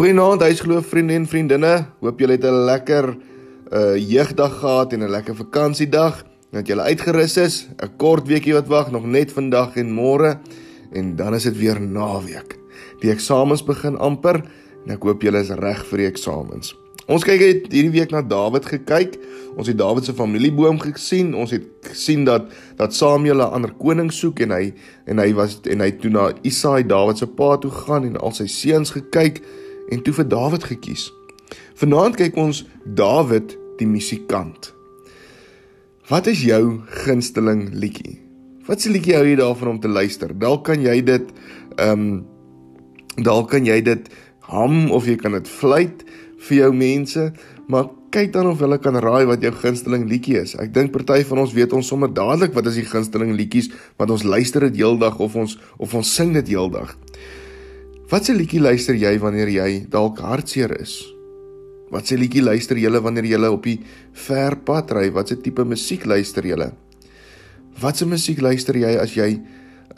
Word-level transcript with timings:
Goeienaand, 0.00 0.40
huisgeloof 0.40 0.86
vriende 0.88 1.12
en 1.12 1.26
vriendinne. 1.28 1.70
Hoop 2.00 2.22
julle 2.22 2.32
het 2.32 2.44
'n 2.44 2.64
lekker 2.64 3.16
uh 3.72 3.96
jeugdag 3.96 4.58
gehad 4.58 4.92
en 4.92 5.02
'n 5.04 5.10
lekker 5.10 5.36
vakansiedag. 5.36 6.24
Dat 6.50 6.66
julle 6.66 6.82
uitgerus 6.82 7.36
is. 7.36 7.68
'n 7.76 7.96
Kort 7.96 8.26
weekie 8.26 8.52
wat 8.52 8.66
wag, 8.66 8.90
nog 8.90 9.04
net 9.04 9.32
vandag 9.32 9.76
en 9.76 9.92
môre 9.92 10.38
en 10.92 11.16
dan 11.16 11.34
is 11.34 11.42
dit 11.42 11.58
weer 11.58 11.80
naweek. 11.80 12.58
Die 13.00 13.10
eksamens 13.10 13.64
begin 13.64 13.98
amper 13.98 14.34
en 14.86 14.90
ek 14.90 15.02
hoop 15.02 15.22
julle 15.22 15.38
is 15.38 15.50
reg 15.50 15.84
vir 15.86 15.98
die 15.98 16.06
eksamens. 16.06 16.76
Ons 17.06 17.24
kyk 17.24 17.40
het 17.40 17.72
hierdie 17.72 17.92
week 17.92 18.10
na 18.10 18.22
Dawid 18.22 18.64
gekyk. 18.66 19.18
Ons 19.56 19.66
het 19.66 19.78
Dawid 19.78 20.04
se 20.04 20.14
familieboom 20.14 20.78
gesien. 20.78 21.34
Ons 21.34 21.50
het 21.50 21.64
gesien 21.82 22.24
dat 22.24 22.42
dat 22.76 22.94
Samuel 22.94 23.36
'n 23.36 23.52
ander 23.52 23.72
koning 23.72 24.12
soek 24.12 24.40
en 24.40 24.50
hy 24.50 24.72
en 25.04 25.18
hy 25.18 25.34
was 25.34 25.60
en 25.64 25.80
hy 25.80 25.90
toe 25.90 26.10
na 26.10 26.32
Isaai 26.42 26.86
Dawid 26.86 27.18
se 27.18 27.26
pa 27.26 27.56
toe 27.56 27.70
gaan 27.70 28.04
en 28.04 28.16
al 28.16 28.32
sy 28.32 28.46
seuns 28.46 28.90
gekyk 28.90 29.42
en 29.90 30.02
toe 30.02 30.14
vir 30.14 30.28
Dawid 30.30 30.66
gekies. 30.70 31.10
Vanaand 31.80 32.18
kyk 32.20 32.36
ons 32.38 32.64
Dawid 32.84 33.56
die 33.80 33.88
musikant. 33.88 34.72
Wat 36.10 36.26
is 36.30 36.42
jou 36.42 36.80
gunsteling 37.04 37.68
liedjie? 37.72 38.18
Wat 38.66 38.82
se 38.82 38.90
liedjie 38.90 39.16
hou 39.16 39.24
jy 39.26 39.36
daarvan 39.38 39.76
om 39.76 39.80
te 39.82 39.90
luister? 39.90 40.34
Dalk 40.34 40.66
kan 40.68 40.82
jy 40.82 41.00
dit 41.06 41.30
ehm 41.78 42.04
um, 42.04 42.10
dalk 43.20 43.50
kan 43.50 43.66
jy 43.66 43.80
dit 43.84 44.06
hum 44.50 44.90
of 44.94 45.06
jy 45.06 45.16
kan 45.18 45.34
dit 45.36 45.48
fluit 45.48 46.04
vir 46.46 46.56
jou 46.56 46.70
mense, 46.72 47.24
maar 47.68 47.90
kyk 48.14 48.32
dan 48.34 48.48
of 48.50 48.62
hulle 48.62 48.78
kan 48.82 48.96
raai 48.98 49.26
wat 49.28 49.42
jou 49.44 49.52
gunsteling 49.54 50.08
liedjie 50.10 50.40
is. 50.40 50.56
Ek 50.58 50.72
dink 50.74 50.90
party 50.94 51.20
van 51.28 51.42
ons 51.44 51.52
weet 51.54 51.74
ons 51.76 51.90
sommer 51.92 52.10
dadelik 52.10 52.54
wat 52.56 52.70
is 52.70 52.80
die 52.80 52.88
gunsteling 52.88 53.34
liedjies, 53.38 53.70
want 54.00 54.14
ons 54.14 54.26
luister 54.26 54.66
dit 54.66 54.80
heeldag 54.82 55.20
of 55.22 55.36
ons 55.38 55.56
of 55.78 55.94
ons 55.94 56.14
sing 56.16 56.34
dit 56.34 56.54
heeldag. 56.54 56.96
Wat 58.10 58.26
se 58.26 58.34
liedjie 58.34 58.58
luister 58.58 58.96
jy 58.98 59.12
wanneer 59.22 59.50
jy 59.54 59.84
dalk 59.90 60.18
hartseer 60.18 60.72
is? 60.80 60.96
Wat 61.94 62.08
se 62.10 62.16
liedjie 62.18 62.42
luister 62.42 62.78
jy 62.78 62.90
wanneer 62.98 63.28
jy 63.28 63.38
op 63.46 63.62
die 63.62 63.76
ver 64.26 64.56
pad 64.66 64.90
ry? 64.96 65.04
Wat 65.14 65.30
se 65.30 65.36
tipe 65.38 65.62
musiek 65.62 66.02
luister 66.10 66.42
jy? 66.42 66.58
Wat 67.78 67.96
se 67.96 68.08
musiek 68.10 68.42
luister 68.42 68.74
jy 68.74 68.96
as 68.98 69.14
jy 69.14 69.36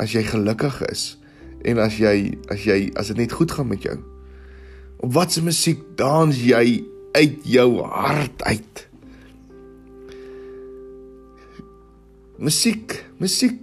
as 0.00 0.12
jy 0.12 0.22
gelukkig 0.28 0.82
is 0.90 1.16
en 1.64 1.78
as 1.80 1.96
jy 2.00 2.36
as 2.52 2.66
jy 2.66 2.90
as 3.00 3.08
dit 3.12 3.22
net 3.24 3.32
goed 3.32 3.52
gaan 3.56 3.70
met 3.72 3.88
jou? 3.88 3.96
Op 5.00 5.16
wat 5.16 5.32
se 5.32 5.40
musiek 5.40 5.80
dans 5.96 6.36
jy 6.36 6.84
uit 7.16 7.40
jou 7.48 7.80
hart 7.80 8.44
uit? 8.44 8.86
Musiek, 12.36 12.92
musiek 13.16 13.56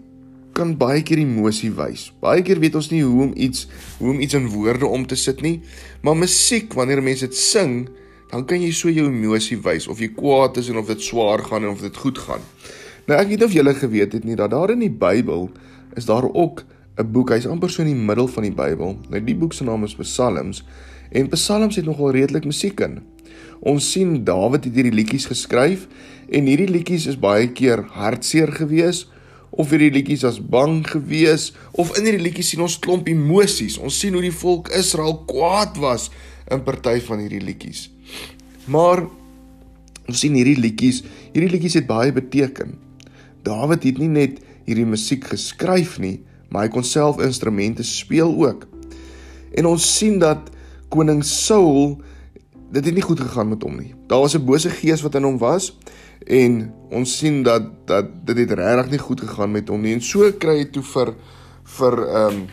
kan 0.60 0.76
baie 0.80 1.02
keer 1.06 1.22
emosie 1.22 1.72
wys. 1.76 2.10
Baie 2.24 2.44
keer 2.46 2.60
weet 2.60 2.76
ons 2.80 2.90
nie 2.92 3.02
hoe 3.06 3.30
om 3.30 3.32
iets 3.40 3.68
hoe 4.00 4.12
om 4.12 4.20
iets 4.24 4.36
in 4.38 4.50
woorde 4.52 4.88
om 4.88 5.06
te 5.08 5.18
sit 5.20 5.42
nie, 5.46 5.60
maar 6.04 6.18
musiek 6.20 6.76
wanneer 6.76 7.02
mense 7.04 7.28
dit 7.28 7.38
sing, 7.38 7.88
dan 8.30 8.46
kan 8.50 8.62
jy 8.62 8.72
so 8.76 8.92
jou 8.94 9.08
emosie 9.10 9.58
wys 9.66 9.88
of 9.90 10.02
jy 10.04 10.12
kwaad 10.18 10.60
is 10.62 10.70
en 10.70 10.82
of 10.82 10.90
dit 10.92 11.02
swaar 11.02 11.42
gaan 11.48 11.66
en 11.66 11.74
of 11.74 11.84
dit 11.86 12.02
goed 12.04 12.20
gaan. 12.26 12.44
Nou 13.08 13.18
ek 13.18 13.32
weet 13.32 13.46
of 13.48 13.56
julle 13.56 13.74
geweet 13.74 14.14
het 14.14 14.28
nie 14.28 14.38
dat 14.38 14.52
daar 14.54 14.76
in 14.76 14.84
die 14.84 14.94
Bybel 14.94 15.48
is 15.98 16.06
daar 16.06 16.28
ook 16.28 16.66
'n 17.00 17.12
boek, 17.12 17.32
hy's 17.32 17.48
amper 17.48 17.70
so 17.70 17.82
in 17.82 17.96
die 17.96 18.04
middel 18.08 18.28
van 18.28 18.44
die 18.44 18.52
Bybel. 18.52 18.98
Nou 19.10 19.24
die 19.24 19.36
boek 19.36 19.54
se 19.54 19.64
naam 19.64 19.84
is 19.84 19.96
Psalms 19.96 20.64
en 21.12 21.30
Psalms 21.30 21.76
het 21.76 21.86
nogal 21.86 22.12
redelik 22.12 22.46
musiek 22.46 22.80
in. 22.80 23.00
Ons 23.60 23.92
sien 23.92 24.24
Dawid 24.24 24.64
het 24.64 24.76
hierdie 24.76 24.94
liedjies 24.94 25.26
geskryf 25.26 25.88
en 26.30 26.46
hierdie 26.46 26.70
liedjies 26.70 27.08
is 27.08 27.20
baie 27.20 27.48
keer 27.52 27.84
hartseer 27.92 28.52
geweest 28.52 29.10
of 29.60 29.74
hierdie 29.74 29.92
liedjies 29.92 30.24
was 30.24 30.40
bang 30.40 30.80
gewees 30.88 31.50
of 31.76 31.92
in 32.00 32.08
hierdie 32.08 32.24
liedjies 32.24 32.54
sien 32.54 32.64
ons 32.64 32.78
klomp 32.80 33.10
emosies. 33.12 33.76
Ons 33.82 33.98
sien 34.00 34.16
hoe 34.16 34.24
die 34.24 34.36
volk 34.36 34.72
Israel 34.78 35.18
kwaad 35.28 35.80
was 35.84 36.08
in 36.50 36.64
party 36.64 36.98
van 37.04 37.24
hierdie 37.26 37.44
liedjies. 37.44 37.90
Maar 38.72 39.04
ons 40.08 40.22
sien 40.24 40.38
hierdie 40.38 40.58
liedjies, 40.58 41.04
hierdie 41.34 41.52
liedjies 41.52 41.76
het 41.82 41.90
baie 41.90 42.14
beteken. 42.16 42.78
Dawid 43.44 43.84
het 43.90 44.00
nie 44.00 44.12
net 44.12 44.40
hierdie 44.64 44.88
musiek 44.88 45.28
geskryf 45.28 45.98
nie, 46.00 46.20
maar 46.50 46.66
hy 46.66 46.74
kon 46.74 46.88
self 46.88 47.20
instrumente 47.24 47.84
speel 47.86 48.32
ook. 48.32 48.64
En 49.60 49.68
ons 49.68 49.84
sien 49.84 50.22
dat 50.22 50.48
koning 50.94 51.22
Saul 51.26 52.00
dit 52.72 52.86
het 52.86 52.94
nie 52.94 53.06
goed 53.06 53.20
gegaan 53.20 53.50
met 53.50 53.64
hom 53.64 53.78
nie. 53.78 53.94
Daar 54.08 54.20
was 54.20 54.36
'n 54.36 54.46
bose 54.46 54.70
gees 54.70 55.02
wat 55.02 55.16
in 55.16 55.24
hom 55.24 55.38
was 55.38 55.78
en 56.28 56.74
ons 56.90 57.18
sien 57.18 57.44
dat 57.44 57.64
dat 57.86 58.06
dit 58.26 58.38
het 58.38 58.52
regtig 58.52 58.90
nie 58.92 59.00
goed 59.00 59.22
gegaan 59.22 59.52
met 59.52 59.68
hom 59.68 59.82
nie. 59.82 59.94
En 59.94 60.02
so 60.02 60.32
kry 60.32 60.58
hy 60.58 60.66
toe 60.66 60.84
vir 60.84 61.14
vir 61.64 61.94
ehm 62.08 62.36
um, 62.36 62.48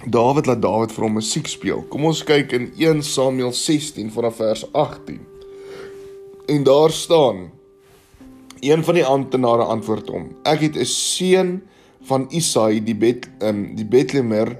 Dawid 0.00 0.46
laat 0.46 0.62
Dawid 0.62 0.92
vir 0.92 1.04
hom 1.04 1.18
musiek 1.18 1.46
speel. 1.46 1.82
Kom 1.92 2.04
ons 2.04 2.22
kyk 2.24 2.52
in 2.52 2.70
1 2.78 3.02
Samuel 3.02 3.52
16 3.52 4.10
vanaf 4.10 4.36
vers 4.36 4.72
18. 4.72 5.20
En 6.48 6.62
daar 6.64 6.90
staan 6.90 7.50
een 8.60 8.84
van 8.84 8.94
die 8.94 9.04
amptenare 9.04 9.62
antwoord 9.62 10.08
hom: 10.08 10.30
Ek 10.44 10.60
het 10.60 10.76
'n 10.76 10.84
seun 10.84 11.62
van 12.02 12.26
Isaai 12.30 12.80
die 12.84 12.94
Bet 12.94 13.28
ehm 13.38 13.48
um, 13.48 13.74
die 13.76 13.84
Betlehemer 13.84 14.58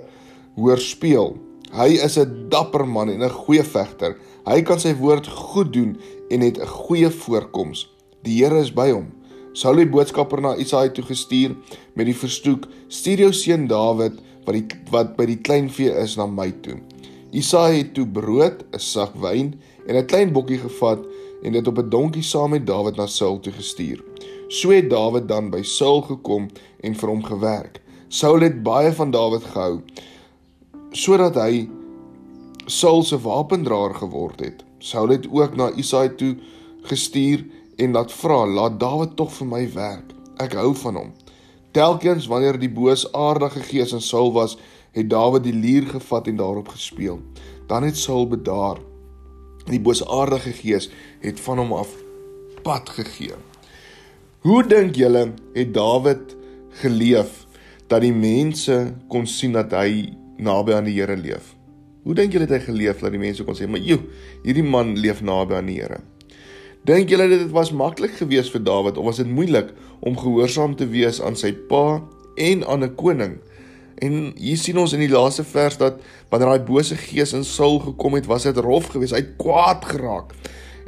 hoor 0.57 0.79
speel. 0.79 1.39
Hy 1.73 1.97
is 2.05 2.19
'n 2.19 2.49
dapper 2.49 2.87
man 2.89 3.09
en 3.09 3.23
'n 3.23 3.31
goeie 3.31 3.65
vegter. 3.65 4.17
Hy 4.47 4.63
kan 4.63 4.81
sy 4.81 4.95
woord 4.97 5.27
goed 5.27 5.73
doen 5.73 5.97
en 6.31 6.41
het 6.41 6.59
'n 6.61 6.67
goeie 6.67 7.11
voorkoms. 7.11 7.89
Die 8.23 8.45
Here 8.45 8.61
is 8.61 8.73
by 8.73 8.91
hom. 8.91 9.13
Saul 9.53 9.77
het 9.77 9.91
boodskapper 9.91 10.41
na 10.41 10.57
Isaai 10.57 10.93
toe 10.93 11.05
gestuur 11.05 11.57
met 11.95 12.07
die 12.07 12.15
verstoek: 12.15 12.67
"Stuur 12.89 13.19
jou 13.19 13.33
seun 13.33 13.67
Dawid 13.67 14.13
wat 14.45 14.55
die 14.55 14.67
wat 14.91 15.17
by 15.17 15.27
die 15.27 15.41
kleinvee 15.41 15.91
is 16.03 16.17
na 16.17 16.27
my 16.27 16.51
toe." 16.63 16.79
Isaai 17.33 17.79
het 17.79 17.95
toe 17.95 18.07
brood, 18.07 18.65
'n 18.73 18.79
sak 18.79 19.15
wyn 19.15 19.55
en 19.87 19.97
'n 19.97 20.07
klein 20.07 20.33
bokkie 20.33 20.59
gevat 20.59 20.99
en 21.43 21.53
dit 21.53 21.67
op 21.67 21.79
'n 21.79 21.89
donkie 21.89 22.23
saam 22.23 22.51
met 22.51 22.67
Dawid 22.67 22.97
na 22.97 23.07
Saul 23.07 23.41
toe 23.41 23.53
gestuur. 23.53 24.03
So 24.49 24.71
het 24.71 24.91
Dawid 24.91 25.29
dan 25.29 25.51
by 25.51 25.63
Saul 25.63 26.03
gekom 26.03 26.49
en 26.81 26.95
vir 26.95 27.09
hom 27.09 27.23
gewerk. 27.25 27.81
Saul 28.09 28.41
het 28.41 28.63
baie 28.63 28.93
van 28.93 29.11
Dawid 29.11 29.45
gehou 29.45 29.81
sodat 30.93 31.35
hy 31.35 31.69
Saul 32.71 33.03
se 33.03 33.19
wapendraer 33.19 33.95
geword 33.99 34.41
het. 34.41 34.63
Saul 34.79 35.09
het 35.09 35.27
ook 35.31 35.57
na 35.59 35.71
Isaai 35.75 36.15
toe 36.15 36.37
gestuur 36.87 37.43
en 37.77 37.93
laat 37.93 38.13
vra, 38.13 38.47
"Laat 38.47 38.81
Dawid 38.81 39.17
tog 39.17 39.33
vir 39.33 39.47
my 39.47 39.73
werk. 39.73 40.13
Ek 40.37 40.53
hou 40.53 40.75
van 40.75 40.97
hom." 40.97 41.13
Telkens 41.73 42.27
wanneer 42.27 42.59
die 42.59 42.71
boosaardige 42.71 43.61
gees 43.61 43.93
in 43.93 44.01
Saul 44.01 44.33
was, 44.33 44.57
het 44.93 45.11
Dawid 45.11 45.43
die 45.43 45.53
lier 45.53 45.87
gevat 45.87 46.27
en 46.27 46.37
daarop 46.37 46.69
gespeel. 46.69 47.21
Dan 47.67 47.83
het 47.83 47.97
Saul 47.97 48.29
bedaar. 48.29 48.79
Die 49.67 49.81
boosaardige 49.81 50.53
gees 50.53 50.91
het 51.21 51.41
van 51.41 51.59
hom 51.59 51.73
af 51.73 51.89
pad 52.63 52.89
gegee. 52.89 53.35
Hoe 54.39 54.67
dink 54.67 54.95
julle 54.95 55.33
het 55.55 55.75
Dawid 55.75 56.37
geleef 56.69 57.47
dat 57.87 58.01
die 58.01 58.13
mense 58.13 58.95
kon 59.09 59.27
sien 59.27 59.53
dat 59.53 59.73
hy 59.73 60.15
naby 60.37 60.73
aan 60.73 60.85
die 60.85 61.01
Here 61.01 61.17
leef? 61.17 61.60
Hoe 62.03 62.15
dink 62.15 62.33
julle 62.33 62.47
het 62.49 62.55
hy 62.57 62.63
geleef 62.65 63.03
dat 63.05 63.13
die 63.13 63.21
mense 63.21 63.45
kon 63.45 63.55
sê, 63.55 63.69
"Maar 63.69 63.81
joe, 63.81 64.01
hierdie 64.45 64.65
man 64.65 64.97
leef 64.99 65.21
naby 65.23 65.55
aan 65.55 65.67
die 65.67 65.81
Here." 65.81 66.01
Dink 66.85 67.11
julle 67.11 67.29
dit 67.29 67.51
was 67.51 67.73
maklik 67.73 68.15
geweest 68.17 68.53
vir 68.53 68.63
Dawid 68.65 68.97
of 68.97 69.05
was 69.05 69.17
dit 69.17 69.29
moeilik 69.29 69.75
om 70.01 70.17
gehoorsaam 70.17 70.77
te 70.77 70.87
wees 70.89 71.21
aan 71.21 71.37
sy 71.37 71.53
pa 71.53 72.03
en 72.37 72.65
aan 72.65 72.85
'n 72.85 72.95
koning? 72.95 73.39
En 74.01 74.33
hier 74.37 74.57
sien 74.57 74.79
ons 74.79 74.93
in 74.93 75.01
die 75.01 75.11
laaste 75.13 75.45
vers 75.45 75.77
dat 75.77 76.01
wanneer 76.31 76.49
daai 76.49 76.65
bose 76.65 76.97
gees 76.97 77.33
in 77.33 77.45
Saul 77.45 77.79
gekom 77.79 78.15
het, 78.15 78.27
was 78.27 78.43
dit 78.43 78.57
rof 78.57 78.87
geweest. 78.87 79.13
Hy 79.13 79.21
het 79.21 79.37
kwaad 79.37 79.85
geraak. 79.85 80.33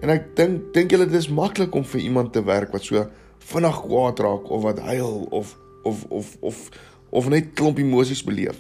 En 0.01 0.09
ek 0.09 0.33
dink 0.37 0.73
dink 0.73 0.91
julle 0.91 1.07
dit 1.07 1.21
is 1.21 1.29
maklik 1.29 1.75
om 1.75 1.85
vir 1.85 2.01
iemand 2.01 2.33
te 2.33 2.43
werk 2.43 2.73
wat 2.73 2.85
so 2.85 3.05
vinnig 3.39 3.81
kwaad 3.85 4.19
raak 4.19 4.51
of 4.51 4.63
wat 4.63 4.79
huil 4.79 5.27
of 5.31 5.57
of 5.85 6.05
of 6.09 6.37
of 6.41 6.71
of 7.11 7.29
net 7.29 7.53
klomp 7.55 7.79
emosies 7.79 8.25
beleef? 8.25 8.57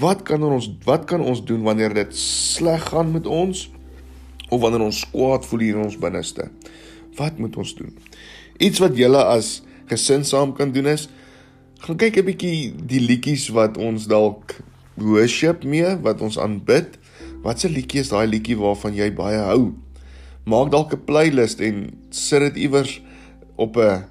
Wat 0.00 0.22
kan 0.22 0.42
ons 0.42 0.70
wat 0.84 1.04
kan 1.04 1.20
ons 1.20 1.44
doen 1.44 1.62
wanneer 1.62 1.94
dit 1.94 2.16
sleg 2.16 2.88
gaan 2.88 3.12
met 3.12 3.26
ons 3.26 3.70
of 4.48 4.60
wanneer 4.60 4.86
ons 4.86 5.04
kwaad 5.10 5.46
voel 5.46 5.60
hier 5.60 5.76
in 5.76 5.84
ons 5.84 5.98
binneste? 5.98 6.48
Wat 7.16 7.38
moet 7.38 7.56
ons 7.56 7.74
doen? 7.76 7.92
Iets 8.56 8.80
wat 8.80 8.96
julle 8.96 9.20
as 9.24 9.60
gesin 9.90 10.24
saam 10.24 10.54
kan 10.56 10.72
doen 10.72 10.86
is 10.86 11.08
gaan 11.82 11.98
kyk 11.98 12.16
'n 12.16 12.24
bietjie 12.24 12.72
die 12.86 13.00
liedjies 13.02 13.48
wat 13.50 13.76
ons 13.76 14.06
dalk 14.06 14.62
worship 14.94 15.64
mee, 15.64 15.96
wat 16.02 16.20
ons 16.20 16.38
aanbid. 16.38 16.98
Wat 17.42 17.60
se 17.60 17.68
liedjie 17.68 18.00
is 18.00 18.12
daai 18.12 18.26
liedjie 18.26 18.56
waarvan 18.56 18.94
jy 18.94 19.10
baie 19.10 19.40
hou? 19.50 19.74
Maak 20.46 20.70
dalk 20.70 20.92
'n 20.94 21.04
playlist 21.04 21.60
en 21.60 21.90
sit 22.10 22.40
dit 22.40 22.56
iewers 22.56 23.02
op 23.56 23.76
'n 23.76 24.04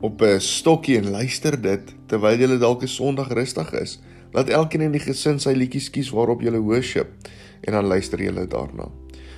op 0.00 0.22
'n 0.22 0.40
stokkie 0.40 0.98
en 0.98 1.10
luister 1.10 1.60
dit 1.60 1.94
terwyl 2.06 2.38
jy 2.38 2.58
dalk 2.58 2.82
'n 2.82 2.88
Sondag 2.88 3.32
rustig 3.32 3.72
is. 3.72 3.98
Laat 4.34 4.50
elkeen 4.50 4.82
in 4.88 4.92
die 4.92 5.02
gesin 5.02 5.38
sy 5.38 5.54
liedjies 5.54 5.92
kies 5.94 6.10
waarop 6.10 6.42
jy 6.42 6.50
worship 6.58 7.30
en 7.62 7.72
dan 7.72 7.86
luister 7.86 8.20
jy 8.20 8.32
daarna. 8.50 8.90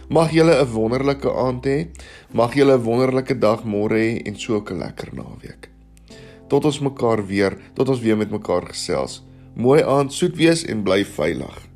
Mag 0.09 0.33
julle 0.33 0.55
'n 0.63 0.73
wonderlike 0.73 1.31
aand 1.31 1.65
hê. 1.67 1.89
Mag 2.33 2.55
julle 2.55 2.79
'n 2.79 2.83
wonderlike 2.83 3.39
dag 3.39 3.65
môre 3.65 3.99
hê 3.99 4.23
en 4.27 4.37
so 4.39 4.57
'n 4.57 4.79
lekker 4.79 5.15
naweek. 5.15 5.69
Tot 6.49 6.65
ons 6.65 6.81
mekaar 6.81 7.27
weer, 7.27 7.59
tot 7.75 7.89
ons 7.89 8.01
weer 8.01 8.17
met 8.17 8.31
mekaar 8.31 8.67
gesels. 8.67 9.23
Mooi 9.55 9.83
aand, 9.83 10.13
soet 10.13 10.37
wees 10.37 10.65
en 10.65 10.83
bly 10.83 11.05
veilig. 11.05 11.76